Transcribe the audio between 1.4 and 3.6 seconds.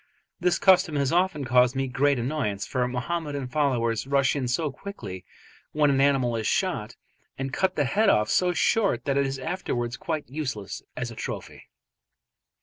caused me great annoyance, for Mohammedan